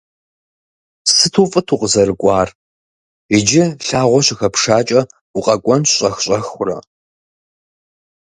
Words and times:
Сыту 1.13 1.45
фӏыт 1.51 1.67
укъызэрыкӏуар. 1.73 2.49
Иджы 3.37 3.63
лъагъуэ 3.87 4.19
щыхэпшыжакӏэ, 4.25 5.01
укъэкӏуэнщ 5.37 5.89
щӏэх-щӏэхыурэ. 5.97 6.77